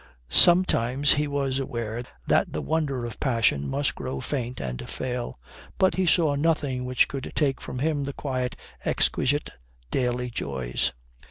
Sometimes 0.29 1.13
he 1.13 1.27
was 1.27 1.59
aware 1.59 2.01
that 2.25 2.51
the 2.51 2.61
wonder 2.63 3.05
of 3.05 3.19
passion 3.19 3.69
must 3.69 3.93
grow 3.93 4.19
faint 4.19 4.59
and 4.59 4.89
fail, 4.89 5.39
but 5.77 5.93
he 5.93 6.07
saw 6.07 6.33
nothing 6.33 6.85
which 6.85 7.07
could 7.07 7.31
take 7.35 7.61
from 7.61 7.77
him 7.77 8.05
the 8.05 8.13
quiet, 8.13 8.55
exquisite, 8.83 9.51
daily 9.91 10.31
joys. 10.31 10.91